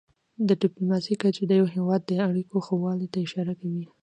[0.47, 3.85] د ډيپلوماسی کچه د یو هېواد د اړیکو ښهوالي ته اشاره کوي.